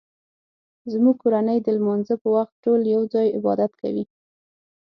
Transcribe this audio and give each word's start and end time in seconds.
زموږ 0.91 1.15
کورنۍ 1.23 1.57
د 1.61 1.67
لمانځه 1.77 2.15
په 2.21 2.27
وخت 2.35 2.53
ټول 2.63 2.79
یو 2.95 3.01
ځای 3.13 3.27
عبادت 3.37 3.71
کوي 3.81 4.03